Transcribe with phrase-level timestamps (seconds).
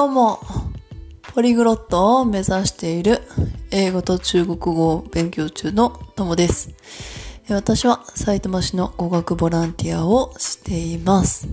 [0.00, 0.40] どうも、
[1.34, 3.20] ポリグロットを目指している
[3.70, 6.70] 英語と中国語を勉強中のともです。
[7.50, 11.48] 私は埼玉市の語学ボランティアをしています。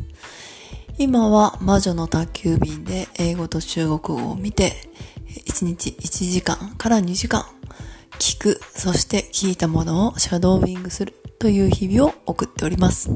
[0.98, 4.72] 今は魔女の宅急便で英語と中国語を見て、
[5.46, 7.46] 1日1時間から2時間
[8.12, 13.10] 聞く、そして聞いたものをシャドーイングするという日々を送っております。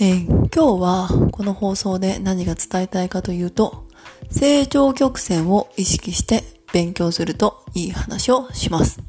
[0.00, 3.84] えー今日はこの放送で何が伝えたいかというと、
[4.30, 9.00] 成長曲線を意識して勉強するといい話をします。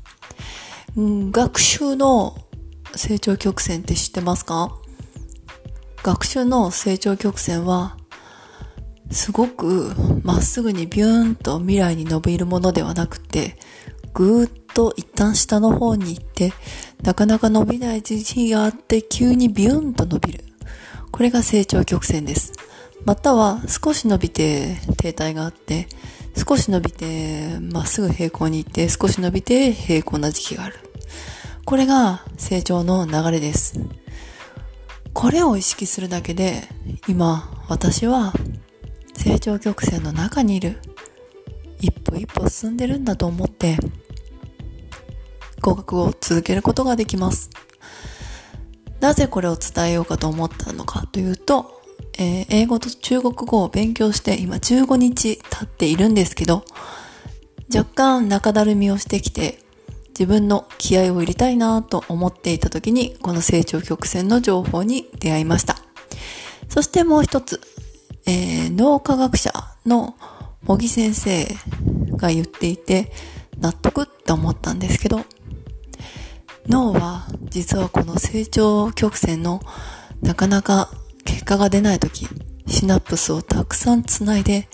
[0.95, 2.35] うん学習の
[2.95, 4.75] 成長曲線って知ってますか？
[6.01, 7.95] 学習の成長曲線は、
[9.11, 13.57] すごくまっすぐにビューンと未来に伸びるものではなくて、
[14.13, 16.51] ぐーっと一旦下の方に行って、
[17.03, 20.43] なかなか伸びない時期があって、急にビューンと伸びる。
[21.11, 22.53] これが成長曲線です。
[23.05, 25.87] または少し伸びて停滞があって、
[26.35, 30.79] 少し伸びてまっすぐ平行に行って、少し伸びて平行な時期がある。
[31.65, 33.79] これが成長の流れです。
[35.13, 36.67] これを意識するだけで、
[37.07, 38.33] 今私は
[39.15, 40.79] 成長曲線の中にいる。
[41.81, 43.77] 一歩一歩進んでるんだと思って、
[45.61, 47.49] 語学を続けることができます。
[48.99, 51.81] なぜこれを伝えようかと思ったのかというと、
[52.17, 56.65] えー英語と中国語を勉強して今15日経っているんですけど、
[57.73, 59.59] 若干中だるみをしてきて、
[60.09, 65.77] 自分の気合を入れたいなと思っていた時に、この成長曲線の情報に出会いました。
[66.67, 67.61] そしてもう一つ、
[68.25, 69.53] えー脳科学者
[69.85, 70.15] の
[70.63, 71.47] 茂木先生
[72.17, 73.11] が言っていて、
[73.59, 75.21] 納得って思ったんですけど、
[76.67, 79.61] 脳は実はこの成長曲線の
[80.21, 80.91] なかなか
[81.25, 82.27] 結果が出ないとき、
[82.67, 84.67] シナプスをたくさんつないで、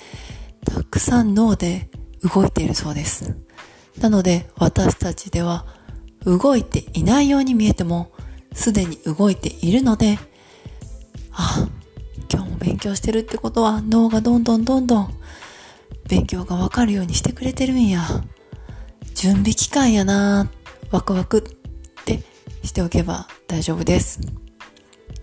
[0.66, 1.90] たくさん脳で
[2.23, 3.38] 動いているそうです。
[3.99, 5.66] なので私たちでは
[6.26, 8.11] 動いていないように見えても、
[8.54, 10.17] すでに動いているので、
[11.32, 11.67] あ、
[12.32, 15.14] 今日も勉強してるってことは脳がどんどんどんどん
[16.10, 18.02] 勉強がわかるようにしてくれてるんや。
[19.14, 20.49] 準備期間やな
[20.92, 21.58] ワクワク
[22.65, 24.20] しておけば大丈夫です。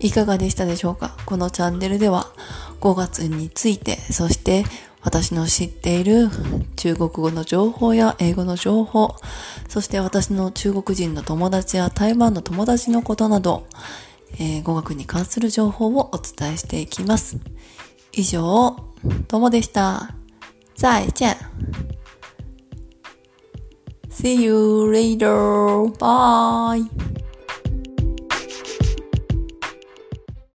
[0.01, 1.17] いかがでしたでしょうか？
[1.27, 2.33] このチャンネルでは
[2.81, 4.65] 5月について、そして
[5.01, 6.29] 私の知っている
[6.77, 9.15] 中国語の情報や英語の情報、
[9.69, 13.67] そして私の中国人の友達や台湾の友達のことなど、
[14.39, 17.39] えー語学に関する情報をお伝えしていきます。
[18.13, 18.77] 以上、
[19.29, 20.15] ともでした。
[20.75, 21.37] 再见。
[24.11, 25.91] See you later.
[25.99, 26.89] Bye.